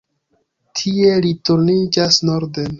Tie 0.79 1.13
li 1.27 1.35
turniĝas 1.51 2.21
norden. 2.31 2.69